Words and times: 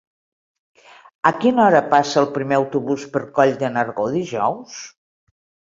A 1.31 1.33
quina 1.43 1.63
hora 1.67 1.83
passa 1.93 2.19
el 2.23 2.29
primer 2.39 2.59
autobús 2.63 3.07
per 3.13 3.25
Coll 3.37 3.55
de 3.63 3.73
Nargó 3.79 4.09
dijous? 4.19 4.85